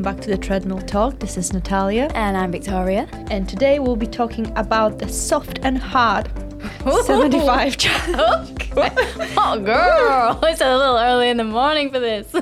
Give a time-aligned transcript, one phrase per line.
[0.00, 1.18] welcome back to the Treadmill Talk.
[1.18, 3.06] This is Natalia, And I'm Victoria.
[3.30, 6.30] and today we'll be talking about the soft and hard
[7.04, 8.70] 75 challenge.
[9.36, 12.32] Oh, girl, it's a little early in the morning for this.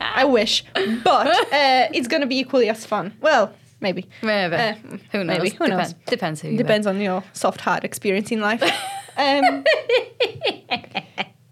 [0.00, 3.14] I wish, but uh, it's gonna be equally as fun.
[3.22, 4.06] Well, maybe.
[4.22, 4.56] maybe.
[4.56, 4.74] Uh,
[5.12, 5.38] who knows?
[5.38, 5.94] maybe, who knows?
[6.06, 8.62] Depends who Depends on your soft hard experience in life.
[9.16, 9.64] Um,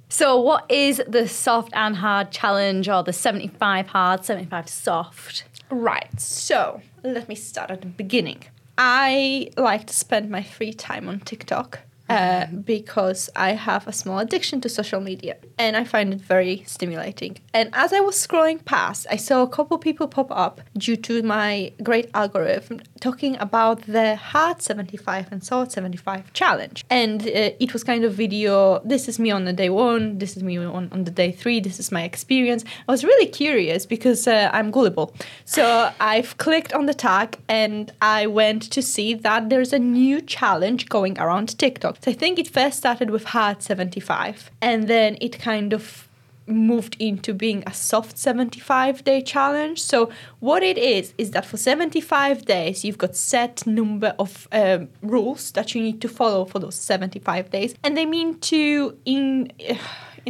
[0.09, 5.45] So, what is the soft and hard challenge, or the seventy-five hard, seventy-five soft?
[5.69, 8.45] right, so let me start at the beginning.
[8.79, 11.81] I like to spend my free time on TikTok.
[12.09, 16.63] Uh, because I have a small addiction to social media and I find it very
[16.65, 17.39] stimulating.
[17.53, 21.23] And as I was scrolling past, I saw a couple people pop up due to
[21.25, 26.85] my great algorithm talking about the Hard 75 and soft 75 challenge.
[26.91, 30.37] And uh, it was kind of video this is me on the day one, this
[30.37, 32.65] is me on, on the day three, this is my experience.
[32.89, 35.13] I was really curious because uh, I'm gullible.
[35.45, 40.21] So I've clicked on the tag and I went to see that there's a new
[40.21, 41.96] challenge going around TikTok.
[42.03, 46.07] So I think it first started with hard 75 and then it kind of
[46.47, 49.83] moved into being a soft 75 day challenge.
[49.83, 54.89] So what it is is that for 75 days you've got set number of um,
[55.03, 59.53] rules that you need to follow for those 75 days and they mean to in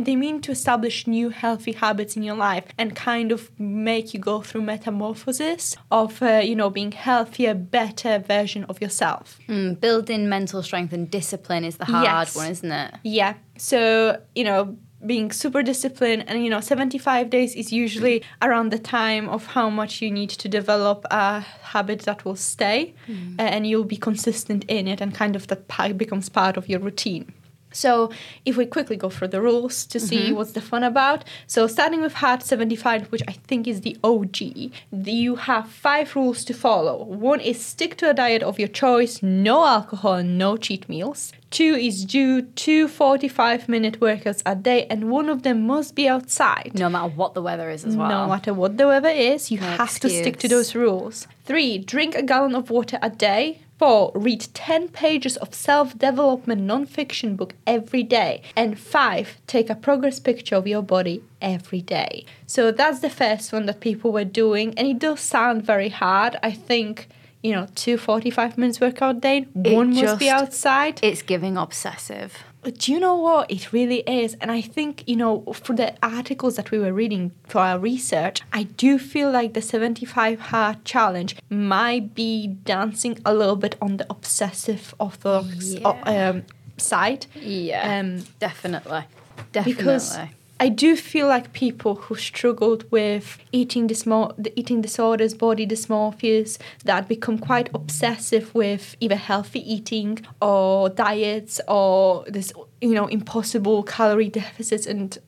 [0.04, 4.20] they mean to establish new healthy habits in your life and kind of make you
[4.20, 10.28] go through metamorphosis of uh, you know being healthier better version of yourself Mm, building
[10.28, 12.36] mental strength and discipline is the hard Yes.
[12.36, 12.94] one, isn't it?
[13.04, 13.34] Yeah.
[13.56, 18.78] So, you know, being super disciplined and you know 75 days is usually around the
[18.78, 22.94] time of how much you need to develop a habit that will stay
[23.38, 26.80] uh, and you'll be consistent in it and kind of that becomes part of your
[26.80, 27.32] routine
[27.76, 28.10] so
[28.44, 30.36] if we quickly go through the rules to see mm-hmm.
[30.36, 34.40] what's the fun about so starting with hard 75 which i think is the og
[34.40, 39.22] you have five rules to follow one is stick to a diet of your choice
[39.22, 45.10] no alcohol no cheat meals Two is do two 45 minute workouts a day, and
[45.10, 46.72] one of them must be outside.
[46.74, 48.08] No matter what the weather is as well.
[48.08, 51.28] No matter what the weather is, you No have to stick to those rules.
[51.44, 53.60] Three, drink a gallon of water a day.
[53.78, 58.42] Four, read 10 pages of self development non-fiction book every day.
[58.56, 62.24] And five, take a progress picture of your body every day.
[62.46, 66.36] So that's the first one that people were doing, and it does sound very hard.
[66.42, 67.08] I think,
[67.42, 70.98] you know, two 45 minutes workout day, It one must be outside.
[71.02, 72.32] It's giving obsessive.
[72.62, 73.48] But do you know what?
[73.50, 74.34] It really is.
[74.40, 78.40] And I think, you know, for the articles that we were reading for our research,
[78.52, 83.98] I do feel like the 75 hard challenge might be dancing a little bit on
[83.98, 85.88] the obsessive orthodox Yeah.
[86.30, 86.42] um,
[86.76, 87.26] side.
[87.40, 88.00] Yeah.
[88.00, 89.04] Um, definitely.
[89.52, 89.72] Definitely.
[89.74, 90.18] because
[90.58, 97.08] I do feel like people who struggled with eating the eating disorders, body dysmorphias, that
[97.08, 104.30] become quite obsessive with either healthy eating or diets or this, you know, impossible calorie
[104.30, 105.18] deficits and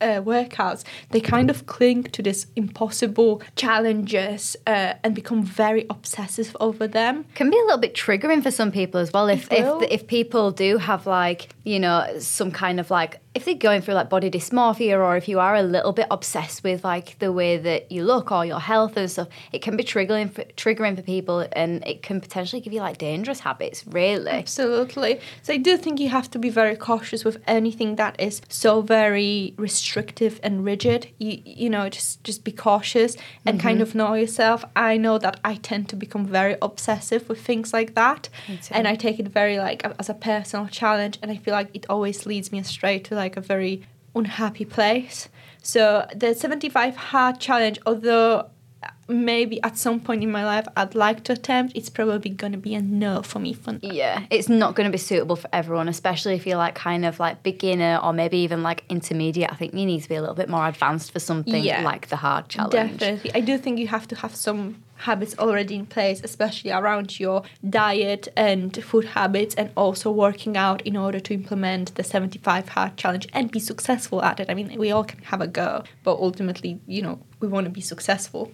[0.00, 6.56] uh, workouts, they kind of cling to this impossible challenges uh, and become very obsessive
[6.60, 7.24] over them.
[7.34, 9.28] can be a little bit triggering for some people as well.
[9.28, 13.54] If if if people do have like you know some kind of like if they're
[13.54, 17.18] going through like body dysmorphia or if you are a little bit obsessed with like
[17.18, 20.44] the way that you look or your health and stuff, it can be triggering for,
[20.56, 23.86] triggering for people and it can potentially give you like dangerous habits.
[23.86, 25.20] Really, Absolutely.
[25.42, 28.80] So I do think you have to be very cautious with anything that is so
[28.80, 31.08] very restrictive and rigid.
[31.18, 33.82] You you know, just just be cautious and kind mm-hmm.
[33.82, 34.64] of know yourself.
[34.74, 38.28] I know that I tend to become very obsessive with things like that.
[38.70, 41.86] And I take it very like as a personal challenge and I feel like it
[41.88, 43.82] always leads me astray to like a very
[44.14, 45.28] unhappy place.
[45.62, 48.46] So the 75 hard challenge although
[48.82, 52.52] uh, maybe at some point in my life I'd like to attempt, it's probably going
[52.52, 55.48] to be a no for me for yeah, it's not going to be suitable for
[55.52, 59.50] everyone, especially if you're like kind of like beginner or maybe even like intermediate.
[59.52, 61.82] I think you need to be a little bit more advanced for something Yeah.
[61.82, 62.72] like the hard challenge.
[63.00, 63.32] Definitely.
[63.34, 67.42] I do think you have to have some habits already in place, especially around your
[67.68, 72.96] diet and food habits, and also working out in order to implement the 75 hard
[72.96, 74.50] challenge and be successful at it.
[74.50, 77.70] I mean, we all can have a go, but ultimately, you know, we want to
[77.70, 78.52] be successful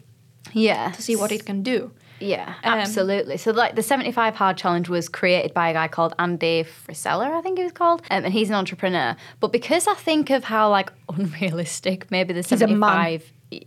[0.53, 1.91] Yeah, to see what it can do.
[2.21, 3.37] Yeah, Um, absolutely.
[3.39, 7.41] so, like, the 75 Hard Challenge was created by a guy called Andy Frisella, I
[7.43, 9.17] think he was called, um, and he's an entrepreneur.
[9.41, 13.21] But because I think of how, like, unrealistic maybe the He's a man.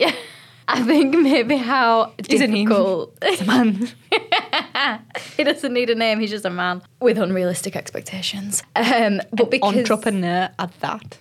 [0.68, 0.74] 75...
[0.74, 2.64] Yeah, I think maybe how Isn't he?
[2.64, 3.18] difficult...
[3.22, 3.88] It's a man.
[5.36, 8.62] he doesn't need a name, he's just a man with unrealistic expectations.
[8.76, 9.76] Um, but because...
[9.76, 11.18] Entrepreneur at that.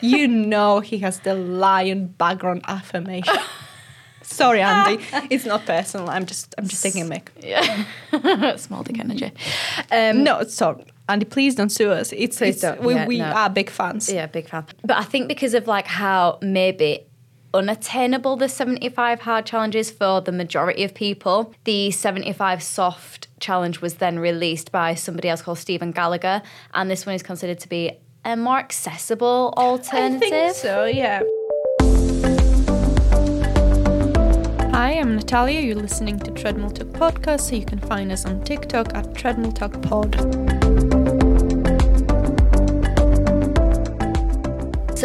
[0.00, 3.34] you know he has the lion background affirmation.
[4.22, 5.04] Sorry, Andy.
[5.30, 6.10] it's not personal.
[6.10, 7.30] I'm just I'm just taking a mic.
[7.40, 8.56] Yeah.
[8.56, 9.30] Small dick energy.
[9.92, 12.12] Um, No, so Andy, please don't sue us.
[12.12, 13.26] It's, it's we, Yeah, we no.
[13.26, 14.12] are big fans.
[14.12, 14.66] Yeah, big fan.
[14.82, 17.06] But I think because of like how maybe
[17.56, 23.94] unattainable the 75 hard challenges for the majority of people, the 75 soft challenge was
[23.94, 26.42] then released by somebody else called Stephen Gallagher,
[26.74, 27.92] and this one is considered to be
[28.24, 30.32] a more accessible alternative.
[30.32, 30.56] I alternative.
[30.56, 31.22] think so, yeah.
[34.72, 35.60] Hi, I'm Natalia.
[35.60, 39.52] You're listening to Treadmill Talk Podcast, so you can find us on TikTok at Treadmill
[39.52, 40.55] Talk Pod.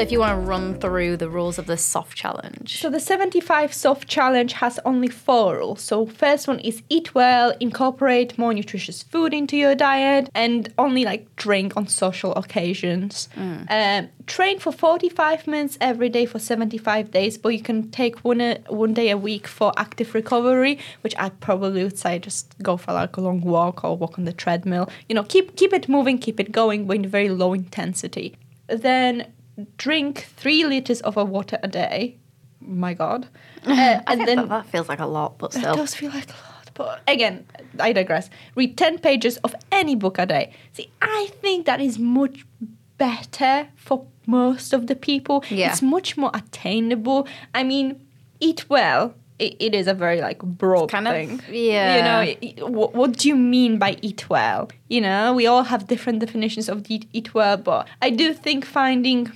[0.01, 2.81] If you want to run through the rules of the soft challenge.
[2.81, 5.81] So the 75 soft challenge has only four rules.
[5.81, 11.06] So first one is eat well, incorporate more nutritious food into your diet, and only
[11.06, 13.30] like drink on social occasions.
[13.69, 18.42] Um, train for 45 minutes every day for 75 days, but you can take one
[18.42, 22.75] a, one day a week for active recovery, which I probably would say just go
[22.75, 24.89] for like a long walk or walk on the treadmill.
[25.07, 28.36] You know, keep keep it moving, keep it going, but in very low intensity.
[28.65, 29.27] Then
[29.78, 32.18] drink three liters of a water a day.
[32.60, 33.28] My God.
[33.63, 36.28] Uh, and then that, that feels like a lot, but still, it does feel like
[36.30, 36.72] a lot.
[36.74, 37.46] But again,
[37.80, 38.28] I digress.
[38.56, 40.52] Read 10 pages of any book a day.
[40.74, 42.44] See, I think that is much
[42.98, 45.44] better for most of the people.
[45.50, 45.69] Yeah.
[45.72, 47.28] It's much more attainable.
[47.54, 48.04] I mean,
[48.40, 49.14] eat well.
[49.38, 51.42] It, it is a very like broad kind of- thing.
[51.52, 52.24] yeah.
[52.24, 54.69] You know, what, what do you mean by eat well?
[54.88, 58.66] You know, we all have different definitions of eat, eat well, but I do think
[58.66, 59.31] finding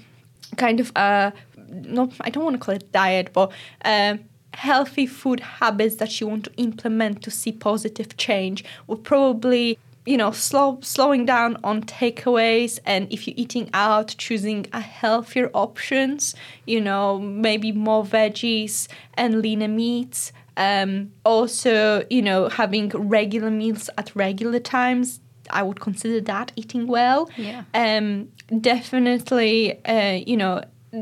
[0.57, 1.31] kind of uh
[1.68, 3.52] not I don't want to call it diet, but
[3.84, 4.19] um
[4.54, 10.16] healthy food habits that you want to implement to see positive change would probably you
[10.16, 16.36] know slow slowing down on takeaways and if you're eating out choosing a healthier options
[16.66, 23.90] you know maybe more veggies and leaner meats um also you know having regular meals
[23.98, 25.19] at regular times
[25.50, 27.63] i would consider that eating well Yeah.
[27.74, 28.30] um
[28.62, 30.62] definitely uh, you know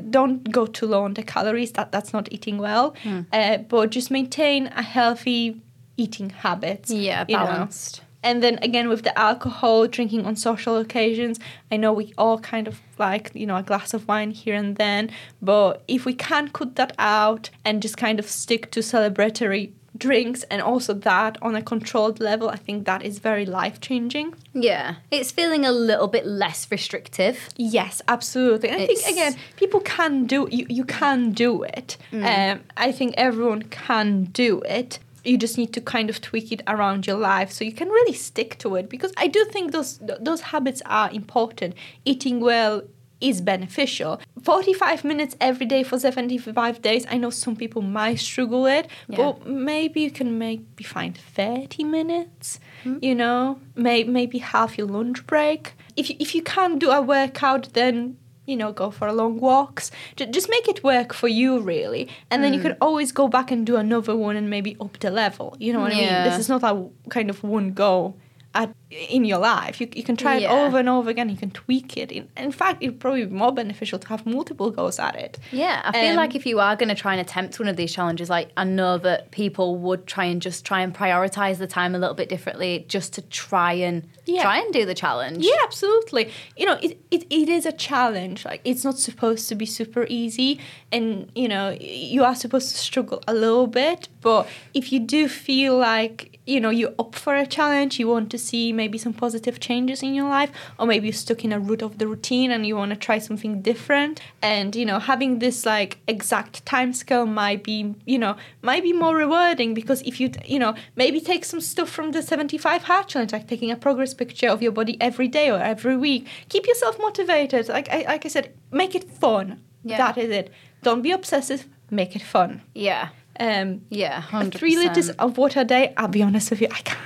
[0.09, 3.21] don't go too low on the calories that that's not eating well Hmm.
[3.31, 5.61] uh, but just maintain a healthy
[5.97, 6.89] eating habit.
[6.89, 7.45] Yeah, you know.
[7.45, 8.01] balanced.
[8.23, 11.39] and then again with the alcohol drinking on social occasions
[11.71, 14.77] i know we all kind of like you know a glass of wine here and
[14.77, 15.11] then
[15.41, 19.71] but if we can cut that out and just kind of stick to celebratory
[20.05, 24.27] drinks and also that on a controlled level i think that is very life changing
[24.69, 27.35] Yeah, it's feeling a little bit less restrictive.
[27.57, 28.69] Yes, absolutely.
[28.69, 30.65] And I think again, people can do you.
[30.79, 31.89] You can do it.
[32.11, 32.55] Um,
[32.87, 34.09] I think everyone can
[34.43, 34.99] do it.
[35.29, 38.17] You just need to kind of tweak it around your life so you can really
[38.29, 38.85] stick to it.
[38.93, 39.91] Because I do think those
[40.27, 41.71] those habits are important.
[42.11, 42.75] Eating well
[43.23, 44.19] is beneficial.
[44.41, 47.05] Forty five minutes every day for seventy five days.
[47.09, 49.17] I know some people might struggle with, Yeah.
[49.17, 52.59] but maybe you can maybe find thirty minutes.
[52.83, 52.97] Hmm?
[53.01, 55.73] You know, may, maybe half your lunch break.
[55.95, 59.39] If you, if you can't do a workout, then you know go for a long
[59.39, 59.89] walks.
[60.17, 62.67] Just make it work for you, really, and then you hmm.
[62.67, 65.55] can always go back and do another one and maybe up the level.
[65.59, 66.23] You know what I mean?
[66.25, 68.15] This is not a kind of one go.
[68.55, 71.27] At, in your life, you, you can try it over and over again.
[71.29, 72.11] You can tweak it.
[72.11, 75.39] In, in fact, it'd probably be more beneficial to have multiple goes at it.
[75.51, 77.77] Yeah, I feel Um, like if you are going to try and attempt one of
[77.77, 81.65] these challenges, like I know that people would try and just try and prioritize the
[81.65, 84.43] time a little bit differently just to try and Yeah.
[84.43, 85.43] try and do the challenge.
[85.43, 86.29] Yeah, absolutely.
[86.55, 88.45] You know, it, it, it is a challenge.
[88.45, 90.59] Like it's not supposed to be super easy
[90.91, 95.27] and you know, you are supposed to struggle a little bit, but if you do
[95.27, 99.13] feel like you know you're up for a challenge you want to see maybe some
[99.13, 102.51] positive changes in your life or maybe you're stuck in a route of the routine
[102.51, 104.19] and you want to try something different.
[104.41, 108.93] And you know having this like exact time scale might be you know might be
[108.93, 113.07] more rewarding because if you you know maybe take some stuff from the 75 hard
[113.07, 116.27] challenge like taking a progress picture of your body every day or every week.
[116.49, 117.69] Keep yourself motivated.
[117.69, 119.61] Like I, like I said make it fun.
[119.83, 119.97] Yeah.
[119.97, 120.51] that is it.
[120.81, 121.67] Don't be obsessive.
[121.89, 122.61] Make it fun.
[122.73, 123.09] Yeah.
[123.39, 124.21] Um Yeah.
[124.21, 124.53] 100%.
[124.55, 126.99] Three liters of water a day, I'll be honest with you, I can't.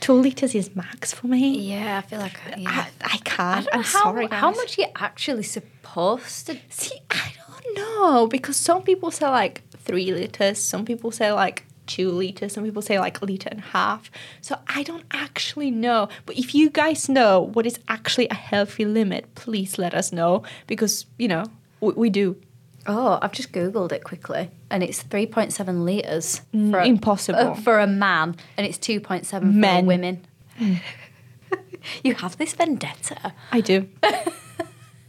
[0.00, 1.56] Two liters is max for me.
[1.58, 2.68] Yeah, I feel like yeah.
[2.68, 3.68] I, I I can't.
[3.72, 4.26] I'm how, sorry.
[4.26, 4.56] how guys.
[4.56, 6.58] much you're actually supposed to.
[6.70, 11.64] See, I don't know because some people say like three liters, some people say like
[11.86, 14.10] two liters, some people say like a liter and a half.
[14.40, 16.08] So I don't actually know.
[16.26, 20.42] But if you guys know what is actually a healthy limit, please let us know
[20.66, 21.44] because you know
[21.80, 22.36] we, we do.
[22.86, 26.40] Oh, I've just googled it quickly, and it's three point seven liters.
[26.54, 27.38] Mm, a- impossible.
[27.38, 29.86] uh, for a man, and it's two point seven for Men.
[29.86, 30.24] women.
[32.04, 33.32] you have this vendetta.
[33.52, 33.88] I do.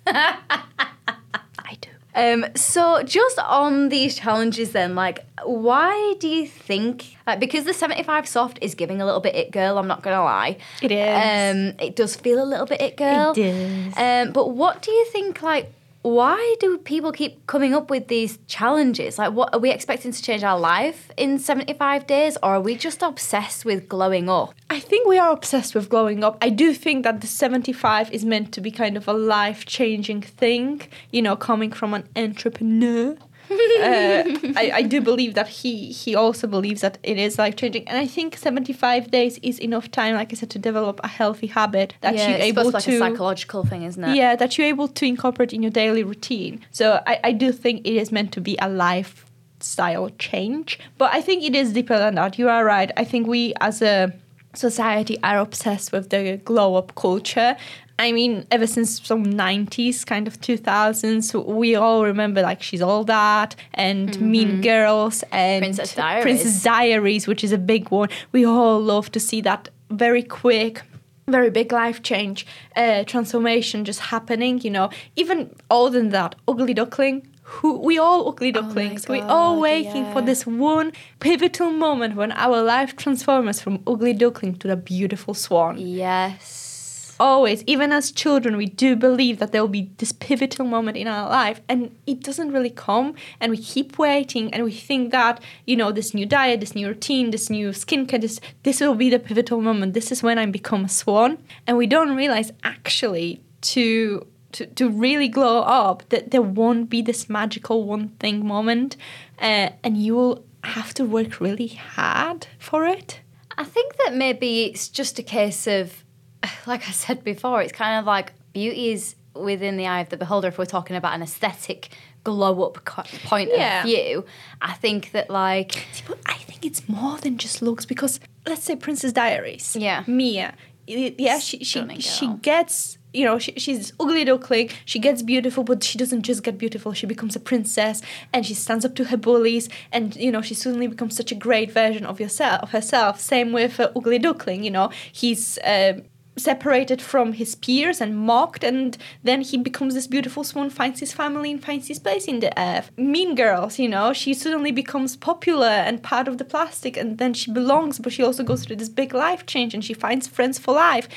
[0.05, 1.89] I do.
[2.15, 7.17] Um, so just on these challenges, then, like, why do you think?
[7.25, 9.77] Like, because the seventy-five soft is giving a little bit it girl.
[9.79, 10.57] I'm not gonna lie.
[10.81, 11.73] It is.
[11.73, 13.33] Um, it does feel a little bit it girl.
[13.35, 14.27] It does.
[14.27, 15.41] Um, but what do you think?
[15.41, 15.71] Like,
[16.03, 19.17] why do people keep coming up with these challenges?
[19.17, 22.75] Like, what are we expecting to change our life in seventy-five days, or are we
[22.75, 24.53] just obsessed with glowing up?
[24.69, 26.37] I think we are obsessed with glowing up.
[26.41, 30.21] I do think that the 75 is meant to be kind of a life changing
[30.21, 30.81] thing,
[31.11, 33.15] you know, coming from an entrepreneur.
[33.51, 34.23] Uh,
[34.55, 37.97] I, I do believe that he he also believes that it is life changing, and
[37.97, 41.47] I think seventy five days is enough time, like I said, to develop a healthy
[41.47, 44.15] habit that yeah, you're it's able to like a psychological thing, isn't it?
[44.15, 46.61] yeah that you're able to incorporate in your daily routine.
[46.71, 51.21] So I, I do think it is meant to be a lifestyle change, but I
[51.21, 52.39] think it is deeper than that.
[52.39, 52.91] You are right.
[52.97, 54.13] I think we as a
[54.53, 57.55] society are obsessed with the glow up culture.
[57.99, 63.03] I mean, ever since some 90s, kind of 2000s, we all remember like She's All
[63.03, 66.23] That and Mean Girls and Princess Diaries.
[66.23, 68.09] Princess Diaries, which is a big one.
[68.31, 70.81] We all love to see that very quick,
[71.27, 74.89] very big life change, uh, transformation just happening, you know.
[75.15, 77.27] Even older than that, Ugly Duckling.
[77.43, 79.05] Who, we all ugly ducklings.
[79.09, 83.83] Oh we all God, waiting for this one pivotal moment when our life transforms from
[83.85, 87.15] ugly duckling to the beautiful swan Yes.
[87.19, 91.07] always, even as children, we do believe that there will be this pivotal moment in
[91.07, 93.13] our life, and it doesn't really come.
[93.39, 96.87] And we keep waiting, and we think that you know this new diet, this new
[96.87, 99.93] routine, this new skincare, this this will be the pivotal moment.
[99.93, 103.41] This is when I become a swan, and we don't realize actually
[103.73, 104.25] to.
[104.53, 108.95] To, to really glow up, that there won't be this magical one thing moment,
[109.39, 113.19] uh, and you will have to work really hard for it.
[113.57, 116.03] I think that maybe it's just a case of,
[116.67, 120.17] like I said before, it's kind of like beauty is within the eye of the
[120.17, 120.47] beholder.
[120.49, 121.89] If we're talking about an aesthetic
[122.23, 123.79] glow up point Yeah.
[123.79, 124.25] of view,
[124.61, 128.75] I think that like But I think it's more than just looks because let's say
[128.75, 129.75] Princess Diaries.
[129.75, 130.03] Yeah.
[130.07, 130.53] Mia.
[130.85, 132.35] Yeah, she she, Stunning she girl.
[132.41, 134.69] gets you know she, she's ugly duckling.
[134.85, 136.93] She gets beautiful, but she doesn't just get beautiful.
[136.93, 138.01] She becomes a princess,
[138.31, 141.35] and she stands up to her bullies, and you know she suddenly becomes such a
[141.35, 143.19] great version of yourself of herself.
[143.19, 144.63] Same with uh, ugly duckling.
[144.63, 145.57] You know he's.
[145.59, 146.01] Uh,
[146.35, 151.13] separated from his peers and mocked and then he becomes this beautiful swan finds his
[151.13, 155.15] family and finds his place in the earth mean girls you know she suddenly becomes
[155.15, 158.75] popular and part of the plastic and then she belongs but she also goes through
[158.75, 161.07] this big life change and she finds friends for life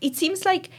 [0.00, 0.70] it seems like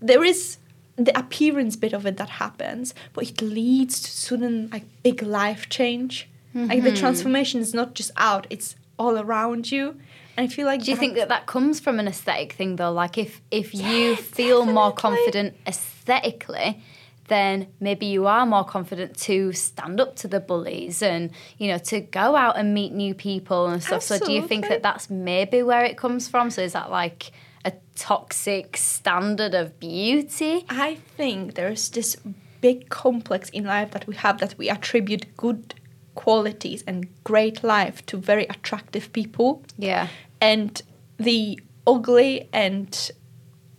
[0.00, 0.58] there is
[0.96, 5.68] the appearance bit of it that happens but it leads to sudden like big life
[5.68, 7.00] change like the mm-hmm.
[7.00, 9.96] transformation is not just out it's all around you
[10.36, 12.92] and i feel like Do you think that that comes from an aesthetic thing though?
[12.92, 16.82] Like if if you feel more confident aesthetically,
[17.28, 21.78] then maybe you are more confident to stand up to the bullies and you know
[21.78, 24.02] to go out and meet new people and stuff.
[24.02, 26.50] So do you think that that's maybe where it comes from?
[26.50, 27.30] So is that like
[27.64, 30.64] a toxic standard of beauty?
[30.68, 32.16] I think there's this
[32.60, 35.74] big complex in life that we have that we attribute good
[36.14, 39.62] qualities and great life to very attractive people.
[39.78, 40.08] Yeah.
[40.40, 40.80] And
[41.18, 43.10] the ugly and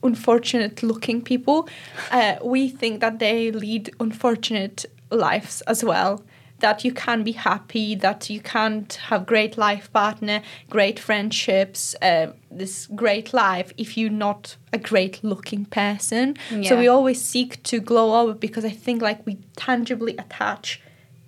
[0.04, 1.68] unfortunate looking people,
[2.12, 6.24] uh, we think that they lead unfortunate lives as well.
[6.60, 12.28] That you can be happy, that you can't have great life partner, great friendships, uh,
[12.50, 16.38] this great life if you're not a great looking person.
[16.64, 20.82] So we always seek to glow up because I think like we tangibly attach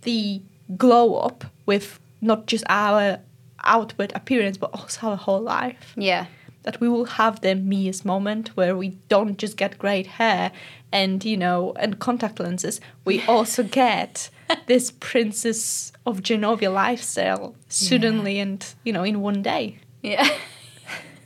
[0.03, 0.41] the
[0.77, 3.19] glow up with not just our
[3.63, 6.27] outward appearance but also our whole life Yeah.
[6.63, 10.51] that we will have the Mia's moment where we don't just get great hair
[10.91, 14.29] and you know and contact lenses we also get
[14.67, 20.27] this princess of genovia lifestyle suddenly and you know in one day Yeah.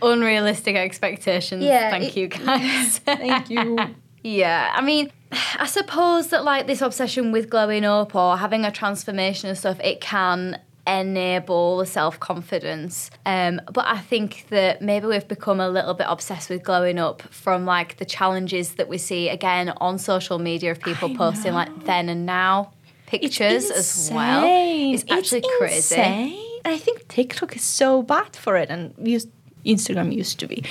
[0.00, 1.64] Unrealistic expectations.
[1.64, 2.98] Yeah, Thank it- you guys.
[3.00, 3.76] thank you
[4.22, 5.10] Yeah, I mean,
[5.58, 9.80] I suppose that like this obsession with glowing up or having a transformation and stuff,
[9.80, 13.10] it can enable the self confidence.
[13.26, 17.22] Um, but I think that maybe we've become a little bit obsessed with glowing up
[17.22, 21.52] from like the challenges that we see again on social media of people I posting
[21.54, 22.72] like then and now
[23.06, 24.42] pictures as well.
[24.46, 25.94] It's actually crazy.
[25.96, 26.44] insane.
[26.64, 29.28] I think TikTok is so bad for it, and used,
[29.64, 30.64] Instagram used to be.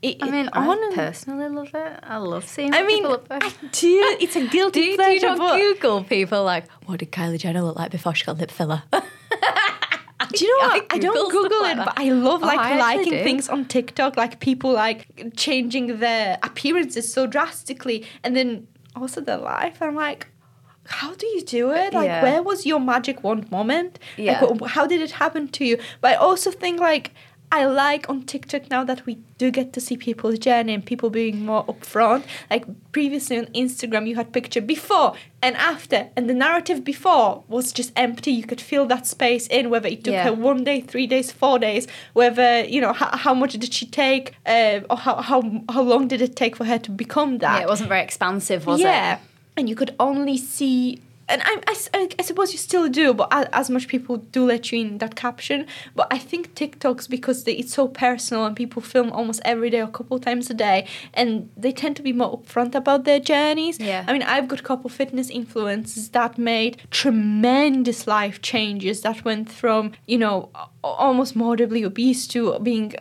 [0.00, 2.00] It- I mean, I hon- personally love it.
[2.02, 3.38] I love seeing I mean, people up there.
[3.42, 4.16] I do.
[4.20, 5.26] It's a guilty Do you, do pleasure.
[5.28, 8.50] you not Google people like, what did Kylie Jenner look like before she got lip
[8.50, 8.82] filler?
[10.34, 10.86] Do you know I what?
[10.90, 14.16] I, don't Google like it, but I love Oh, like I liking things on TikTok,
[14.16, 19.80] like people like changing their appearances so drastically, and then also their life.
[19.80, 20.26] I'm like,
[20.86, 21.94] how do you do it?
[21.94, 22.22] Like, Yeah.
[22.22, 23.98] where was your magic wand moment?
[24.16, 24.44] Yeah.
[24.44, 25.78] Like, how did it happen to you?
[26.00, 27.12] But I also think like
[27.52, 31.10] I like on TikTok now that we do get to see people's journey and people
[31.10, 32.24] being more upfront.
[32.50, 37.70] Like previously on Instagram, you had picture before and after, and the narrative before was
[37.70, 38.32] just empty.
[38.32, 40.24] You could fill that space in, whether it took Yeah.
[40.24, 43.84] her one day, three days, four days, whether you know how, how much did she
[43.84, 47.58] take, uh, or how, how how long did it take for her to become that?
[47.58, 49.16] Yeah, it wasn't very expansive, was yeah.
[49.16, 49.20] it?
[49.58, 51.62] And you could only see, and I,
[51.94, 55.14] I, I, suppose you still do, but as much people do let you in that
[55.14, 55.66] caption.
[55.94, 59.80] But I think TikToks, because they, it's so personal and people film almost every day
[59.80, 63.20] or a couple times a day, and they tend to be more upfront about their
[63.20, 63.78] journeys.
[63.78, 64.04] Yeah.
[64.06, 69.50] I mean, I've got a couple fitness influencers that made tremendous life changes that went
[69.50, 70.50] from, you know,
[70.82, 72.94] almost morbidly obese to being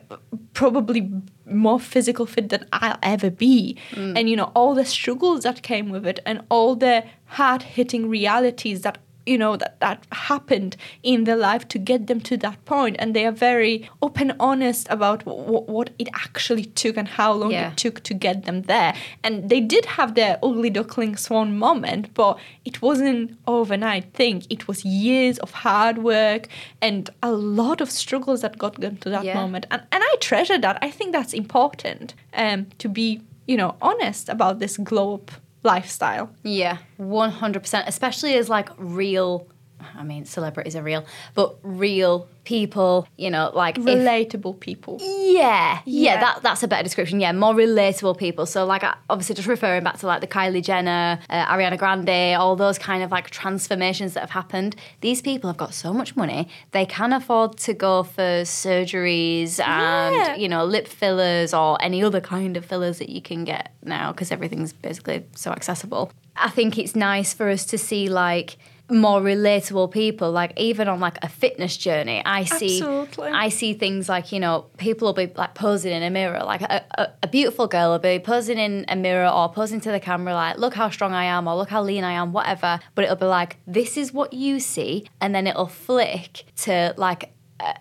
[0.53, 1.11] probably
[1.45, 3.77] more physical fit than I'll ever be.
[3.91, 4.17] Mm.
[4.17, 8.09] And, you know, all the struggles that came with it and all the hard hitting
[8.09, 12.63] realities that you know that that happened in their life to get them to that
[12.65, 12.95] point.
[12.99, 17.51] And they are very open honest about w- what it actually took and how long
[17.51, 17.71] Yeah.
[17.71, 18.93] it took to get them there.
[19.23, 24.43] And they did have their ugly duckling swan moment but it wasn't overnight thing.
[24.49, 26.47] It was years of hard work
[26.81, 29.35] and a lot of struggles that got them to that Yeah.
[29.35, 29.65] moment.
[29.71, 30.77] And, and i treasure that.
[30.81, 35.31] I think that's important um, to be you know honest about this glow up
[35.63, 37.87] lifestyle Yeah, one hundred percent.
[37.87, 39.47] Especially as like real.
[39.95, 43.07] I mean, celebrities are real, but real people.
[43.17, 46.19] You know, like if, relatable people Yeah, yeah, Yeah.
[46.21, 47.19] that that's a better description.
[47.19, 48.45] Yeah, more relatable people.
[48.45, 52.55] So like, obviously, just referring back to like the Kylie Jenner, uh, Ariana Grande, all
[52.55, 54.75] those kind of like transformations that have happened.
[55.01, 60.15] These people have got so much money; they can afford to go for surgeries and
[60.15, 60.35] Yeah.
[60.35, 64.11] you know lip fillers or any other kind of fillers that you can get now
[64.11, 66.11] because everything's basically so accessible.
[66.35, 68.57] I think it's nice for us to see like
[68.91, 73.29] more relatable people like even on like a fitness journey i see Absolutely.
[73.31, 76.61] i see things like you know people will be like posing in a mirror like
[76.61, 79.99] a, a, a beautiful girl will be posing in a mirror or posing to the
[79.99, 83.03] camera like look how strong i am or look how lean i am whatever but
[83.05, 87.31] it'll be like this is what you see and then it'll flick to like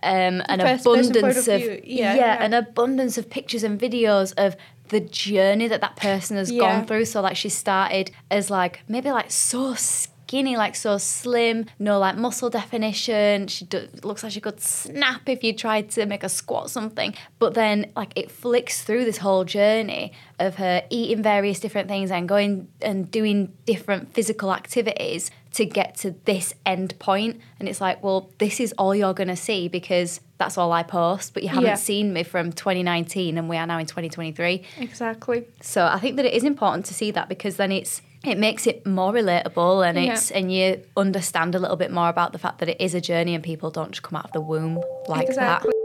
[0.02, 2.44] um, an abundance of of, yeah, Yeah, yeah.
[2.44, 4.54] an abundance of pictures and videos of
[4.88, 6.60] the journey that that person has Yeah.
[6.60, 11.66] gone through so like she started as like maybe like so skinny like so slim
[11.78, 13.46] no like muscle definition.
[13.48, 17.14] She do, looks like she could snap if you tried to make a squat something.
[17.38, 22.10] But then like it flicks through this whole journey of her eating various different things
[22.10, 27.40] and going and doing different physical activities to get to this end point.
[27.58, 30.82] And it's like well this is all you're going to see because that's all I
[30.84, 31.74] post but you haven't Yeah.
[31.74, 35.44] seen me from 2019 and we are now in 2023 exactly.
[35.60, 38.66] So I think that it is important to see that because then it's it makes
[38.66, 40.12] it more relatable and Yeah.
[40.12, 43.00] it's and you understand a little bit more about the fact that it is a
[43.00, 45.80] journey and people don't just come out of the womb like exactly that.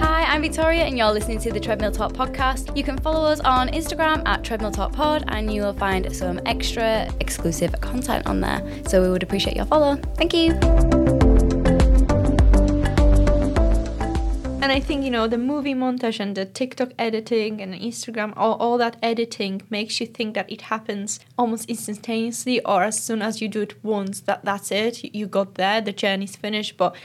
[0.00, 2.76] Hi, I'm Victoria and you're listening to the Treadmill Talk podcast.
[2.76, 6.40] You can follow us on Instagram at Treadmill Talk Pod and you will find some
[6.44, 8.60] extra exclusive content on there.
[8.88, 9.96] So we would appreciate your follow.
[10.16, 11.15] Thank you.
[14.66, 18.54] And I think, you know, the movie montage and the TikTok editing and Instagram, all,
[18.54, 23.40] all that editing makes you think that it happens almost instantaneously or as soon as
[23.40, 25.04] you do it once, that that's it.
[25.04, 26.76] You, you got there, the journey's finished.
[26.76, 26.96] But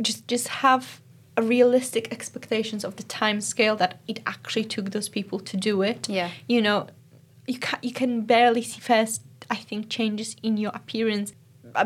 [0.00, 1.00] just just have
[1.36, 5.82] a realistic expectations of the time scale that it actually took those people to do
[5.82, 6.08] it.
[6.08, 6.30] Yeah.
[6.48, 6.88] You know,
[7.46, 11.34] you can you can barely see first, I think, changes in your appearance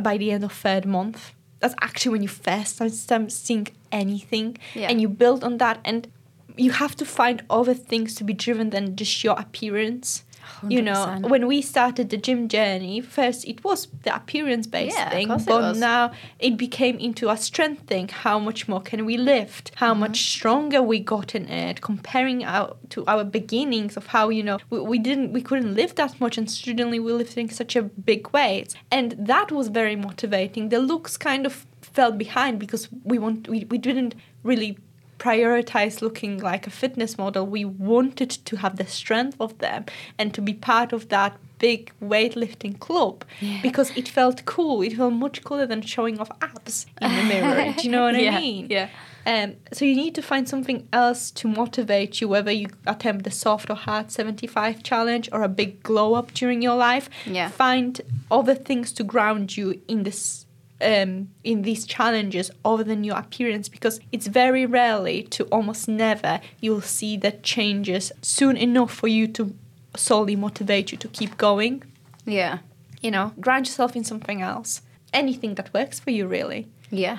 [0.00, 1.34] by the end of third month.
[1.60, 4.88] That's actually when you first start- seeing anything, Yeah.
[4.90, 6.08] and you build on that, and
[6.56, 10.24] you have to find other things to be driven than just your appearance.
[10.68, 11.28] You know, 100%.
[11.30, 15.46] when we started the gym journey, first it was the appearance based Yeah, thing, it
[15.46, 15.78] but was.
[15.78, 18.08] now it became into a strength thing.
[18.08, 19.72] How much more can we lift?
[19.76, 20.00] How Mm-hmm.
[20.00, 24.58] much stronger we got in it, comparing out to our beginnings of how you know
[24.70, 28.22] we, we didn't we couldn't lift that much, and suddenly we're lifting such a big
[28.32, 30.68] weight, and that was very motivating.
[30.68, 34.78] The looks kind of fell behind because we want we, we didn't really
[35.20, 37.46] prioritize looking like a fitness model.
[37.46, 39.84] We wanted to have the strength of them
[40.18, 43.22] and to be part of that big weightlifting club
[43.62, 44.80] because it felt cool.
[44.80, 47.74] It felt much cooler than showing off abs in the mirror.
[47.76, 48.66] Do you know what Yeah, I mean?
[48.70, 48.88] yeah.
[49.26, 53.30] Um, so you need to find something else to motivate you, whether you attempt the
[53.30, 57.10] soft or hard 75 challenge or a big glow up during your life.
[57.26, 57.50] Yeah.
[57.50, 60.46] Find other things to ground you in this
[60.82, 66.40] um, in these challenges other than your appearance because it's very rarely to almost never
[66.60, 69.54] you'll see that changes soon enough for you to
[69.96, 71.82] solely motivate you to keep going.
[72.24, 72.58] Yeah.
[73.02, 74.82] You know, ground yourself in something else.
[75.12, 76.66] Anything that works for you, really.
[76.90, 77.18] Yeah.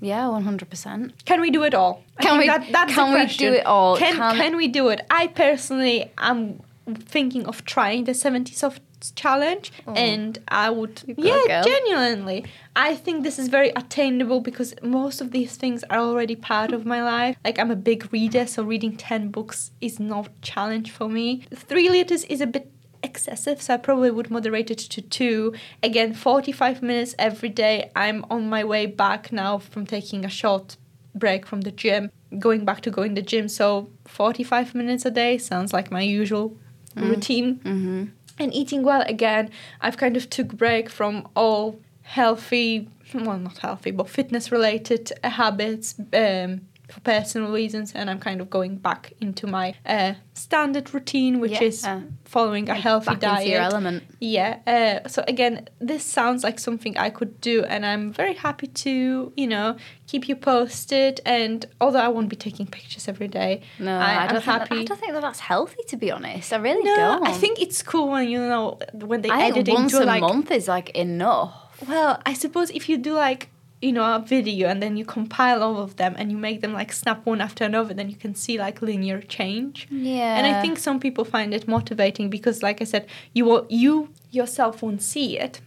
[0.00, 1.12] Yeah, one hundred percent.
[1.24, 2.02] Can we do it all?
[2.18, 3.96] I Can we- can we do it all?
[3.96, 5.00] Can, Can- can we do it?
[5.10, 6.60] I personally am
[6.94, 8.80] thinking of trying the 70 soft
[9.14, 11.62] challenge and I would yeah girl.
[11.64, 12.44] genuinely.
[12.76, 16.86] I think this is very attainable because most of these things are already part of
[16.86, 17.36] my life.
[17.44, 21.44] Like I'm a big reader so reading 10 books is not challenge for me.
[21.54, 22.70] 3 liters is a bit
[23.02, 27.90] excessive so I probably would moderate it to 2 again 45 minutes every day.
[27.94, 30.76] I'm on my way back now from taking a short
[31.14, 33.48] break from the gym going back to going to the gym.
[33.48, 36.56] So 45 minutes a day sounds like my usual
[36.96, 37.60] routine.
[37.60, 38.04] Mm-hmm.
[38.38, 43.90] And eating well again i've kind of took break from all healthy well not healthy
[43.90, 49.46] but fitness related habits um, for personal reasons and i'm kind of going back into
[49.46, 51.62] my uh, standard routine which Yeah.
[51.62, 51.86] is
[52.24, 54.02] following a healthy diet element.
[54.20, 54.58] yeah.
[54.66, 59.32] Uh, so again, this sounds like something I could do, and I'm very happy to,
[59.34, 61.20] you know, keep you posted.
[61.24, 64.68] And although I won't be taking pictures every day, No, I, I, am don't happy.
[64.68, 65.82] Think that, I don't think that that's healthy.
[65.88, 67.26] To be honest, I really no, don't.
[67.26, 70.06] I think it's cool when you know when they I edit think once into a
[70.06, 70.20] like.
[70.20, 71.54] month is like enough.
[71.88, 73.48] Well, I suppose if you do like
[73.80, 76.72] you know a video and then you compile all of them and you make them
[76.72, 79.86] like snap one after another, then you can see like linear change.
[79.90, 83.66] Yeah, And I think some people find it motivating because, like I said, you will,
[83.68, 85.60] you yourself won't see it.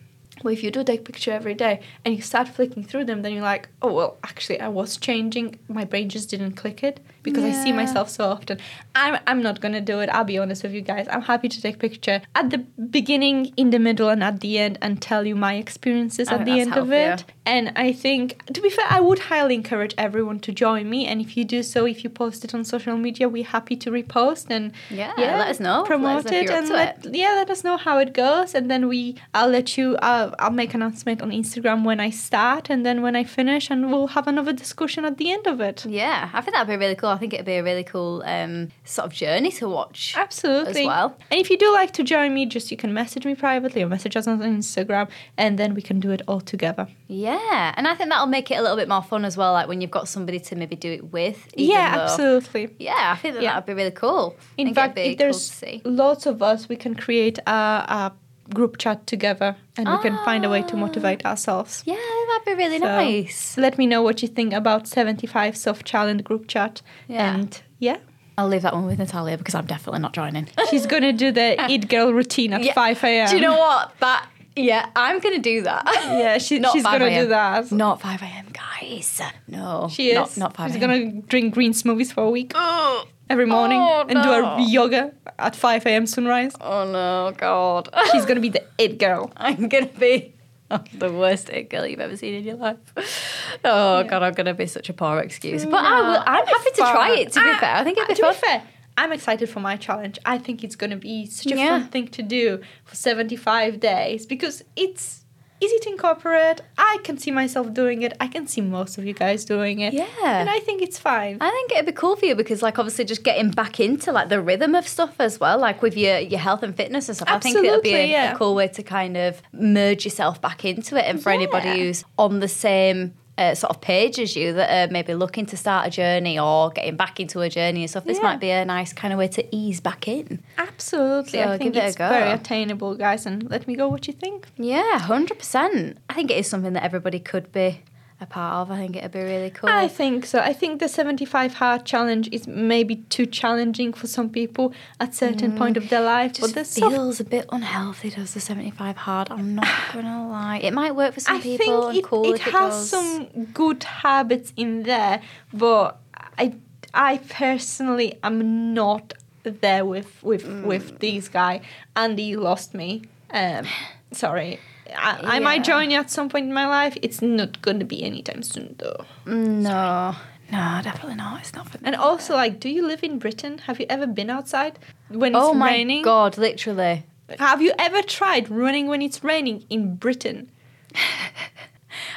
[0.44, 3.34] But if you do take picture every day and you start flicking through them, then
[3.34, 5.60] you're like, oh well, actually I was changing.
[5.68, 8.58] My brain just didn't click it because I see myself so often.
[8.96, 10.10] I'm I'm not gonna do it.
[10.10, 11.08] I'll be honest with you guys.
[11.10, 14.78] I'm happy to take picture at the beginning, in the middle, and at the end,
[14.82, 17.24] and tell you my experiences I at the end of it.
[17.46, 21.08] And I think, to be fair, I would highly encourage everyone to join me.
[21.08, 23.90] And if you do so, if you post it on social media, we're happy to
[23.92, 25.78] repost and Yeah, yeah let us know.
[25.78, 28.54] Let us promote know if it, and let yeah, let us know how it goes.
[28.56, 29.96] And then we, I'll let you.
[29.98, 33.92] Uh, I'll make announcement on Instagram when I start, and then when I finish, and
[33.92, 35.86] we'll have another discussion at the end of it.
[35.86, 37.10] Yeah, I think that'd be really cool.
[37.10, 40.14] I think it'd be a really cool um, sort of journey to watch.
[40.18, 40.82] Absolutely.
[40.82, 41.18] As well.
[41.30, 43.88] And if you do like to join me, just you can message me privately or
[43.88, 46.88] message us on Instagram, and then we can do it all together.
[47.08, 49.54] Yeah, and I think that'll make it a little bit more fun as well.
[49.54, 51.48] Like when you've got somebody to maybe do it with.
[51.56, 52.76] yeah, though- absolutely.
[52.80, 53.54] Yeah, I think that Yeah.
[53.54, 54.36] that'd be really cool.
[54.58, 58.14] In fact, if there's cool lots of us, we can create a, a
[58.54, 60.80] group chat together, and we can find a way to Ah.
[60.80, 61.84] motivate ourselves.
[61.86, 61.96] Yeah,
[62.30, 63.58] that'd be really So, nice.
[63.58, 66.82] Let me know what you think about 75 soft challenge group chat.
[67.08, 67.34] Yeah.
[67.36, 67.98] And yeah,
[68.38, 70.48] I'll leave that one with Natalia because I'm definitely not joining.
[70.70, 72.74] she's going to do the Eat Girl routine at Yeah.
[72.74, 73.30] 5 a.m.
[73.30, 73.94] Do you know what?
[74.00, 75.84] That yeah, I'm gonna do that.
[75.86, 77.72] Yeah, she, Not she's 5 going to do that.
[77.72, 78.46] Not 5 a.m.
[78.52, 79.22] guys.
[79.48, 80.16] No, She is.
[80.16, 80.80] Not, not 5 She's
[81.22, 82.52] to drink green smoothies for a week
[83.30, 84.56] every morning Oh, and do no.
[84.58, 86.06] a yoga at 5 a.m.
[86.06, 86.54] sunrise.
[86.60, 87.90] oh no, God.
[88.12, 89.32] She's to be the It Girl.
[89.38, 90.34] I'm gonna be
[90.94, 92.78] the worst it girl you've ever seen in your life.
[93.66, 95.66] Oh God, I'm gonna be such a poor excuse.
[95.66, 97.32] But I will, I'm happy to try it.
[97.34, 98.34] To be Ah, fair, I think it'd be to fun.
[98.34, 98.64] be fair,
[99.02, 100.20] I'm excited for my challenge.
[100.26, 101.70] I think it's going to be such a Yeah.
[101.80, 105.26] fun thing to do for 75 days because it's
[105.60, 106.62] easy to incorporate.
[106.78, 108.14] I can see myself doing it.
[108.20, 109.94] I can see most of you guys doing it.
[109.94, 110.06] Yeah.
[110.24, 111.38] And I think it's fine.
[111.42, 114.30] I think it'd be cool for you because, like, obviously, just getting back into like
[114.30, 117.30] the rhythm of stuff as well, like with your your health and fitness and stuff.
[117.30, 118.34] Absolutely, I think it'll be a, yeah.
[118.34, 121.06] a cool way to kind of merge yourself back into it.
[121.06, 124.92] And for anybody who's on the same uh, sort of page as you that are
[124.92, 128.18] maybe looking to start a journey or getting back into a journey and stuff, this
[128.18, 128.24] Yeah.
[128.24, 130.42] might be a nice kind of way to ease back in.
[130.58, 131.32] Absolutely.
[131.40, 132.10] So I think give it a it's go.
[132.10, 133.26] very attainable, guys.
[133.26, 134.48] And let me go what you think.
[134.58, 135.98] Yeah, hundred percent.
[136.10, 137.82] I think it is something that everybody could be
[138.22, 138.72] a part of.
[138.72, 139.70] I think it'd be really cool.
[139.70, 140.40] I think so.
[140.40, 145.58] I think the 75 hard challenge is maybe too challenging for some people at certain
[145.58, 146.32] point of their life.
[146.32, 146.36] Mm.
[146.36, 148.10] just but there's soft feels a bit unhealthy.
[148.12, 149.30] Does the seventy-five hard?
[149.32, 150.58] I'm not gonna lie.
[150.58, 152.90] It might work for some I people think it, cool it it has does.
[152.90, 155.22] some good habits in there,
[155.54, 156.00] but
[156.38, 156.56] I
[156.94, 160.66] I personally am not there with with Mm.
[160.66, 161.62] with these guy.
[161.96, 163.04] Andy lost me.
[163.34, 163.66] Um,
[164.12, 164.60] sorry.
[164.96, 166.98] I, I might join you at some point in my life.
[167.02, 169.06] It's not going to be anytime soon, though.
[169.26, 170.16] Mm, no,
[170.52, 171.42] no, definitely not.
[171.42, 171.84] It's not for me.
[171.86, 173.60] And also, like, do you live in Britain?
[173.60, 176.04] Have you ever been outside when it's oh my raining?
[176.04, 177.04] god, literally.
[177.40, 180.52] Have you ever tried running when it's raining in Britain?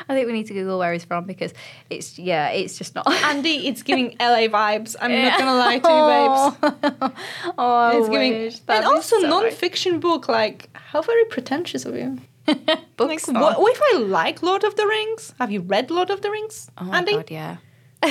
[0.08, 1.52] I think we need to Google where he's from because
[1.88, 3.10] it's yeah, it's just not.
[3.24, 4.96] Andy, it's giving LA vibes.
[5.00, 7.14] I'm not gonna lie to you, babes.
[7.58, 8.58] oh, I it's giving wish.
[8.58, 10.28] and That'd also so non-fiction book.
[10.28, 12.18] Like, how very pretentious of you.
[12.96, 13.28] Books.
[13.28, 15.34] Like, what, what if I like Lord of the Rings?
[15.38, 17.12] Have you read Lord of the Rings, oh my Andy?
[17.12, 17.56] god, yeah.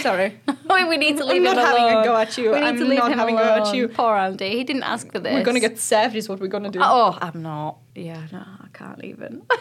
[0.01, 0.39] Sorry.
[0.69, 2.49] Oh, we need to leave I'm him not having a go at you.
[2.51, 3.75] We need I'm to leave not him having a go at alone.
[3.75, 3.87] you.
[3.89, 4.49] Poor Andy.
[4.57, 5.31] He didn't ask for this.
[5.31, 6.79] We're gonna get served, is what we're gonna do.
[6.81, 7.77] Oh, I'm not.
[7.93, 9.43] Yeah, no, I can't even.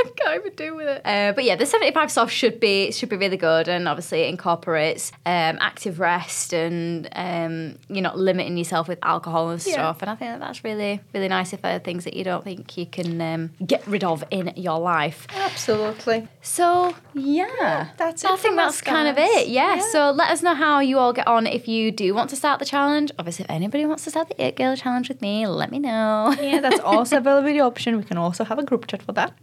[0.00, 1.02] I can't even do with it.
[1.04, 4.28] Uh, but yeah, the 75 soft should be should be really good, and obviously it
[4.28, 9.72] incorporates um, active rest and um, you're not limiting yourself with alcohol and Yeah.
[9.74, 10.02] stuff.
[10.02, 12.44] And I think that that's really really nice if there are things that you don't
[12.44, 15.26] think you can um, get rid of in your life.
[15.34, 16.28] Absolutely.
[16.42, 18.30] So yeah, that's it.
[18.30, 19.48] I think that's us, kind of it.
[19.48, 19.76] Yeah.
[19.76, 19.82] Yeah.
[19.92, 22.58] So let us know how you all get on if you do want to start
[22.58, 23.10] the challenge.
[23.18, 26.34] Obviously, if anybody wants to start the It Girl challenge with me, let me know.
[26.40, 27.96] Yeah, that's also availability option.
[27.96, 29.32] We can also have a group chat for that.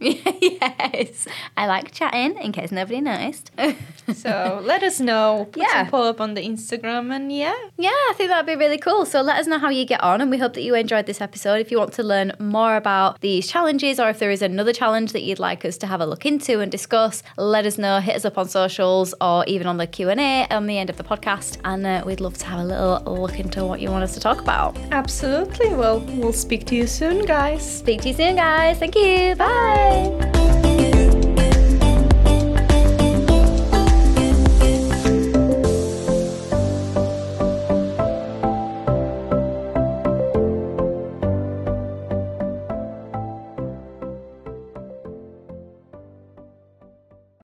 [0.60, 2.36] yes, I like chatting.
[2.38, 3.50] In case nobody noticed.
[4.14, 5.48] So let us know.
[5.50, 5.72] Put Yeah.
[5.82, 7.52] some pull up on the Instagram and yeah.
[7.76, 9.04] Yeah, I think that'd be really cool.
[9.04, 11.20] So let us know how you get on, and we hope that you enjoyed this
[11.20, 11.56] episode.
[11.56, 15.10] If you want to learn more about these challenges, or if there is another challenge
[15.12, 17.98] that you'd like us to have a look into and discuss, let us know.
[17.98, 20.88] Hit us up on socials, or even on the Q and A on the end
[20.88, 23.90] of the podcast, and uh, we'd love to have a little look into what you
[23.90, 24.78] want us to talk about.
[24.92, 25.70] Absolutely.
[25.74, 27.78] Well, we'll speak to you soon, guys.
[27.78, 28.78] Speak to you soon, guys.
[28.78, 29.34] Thank you.
[29.34, 30.35] Bye.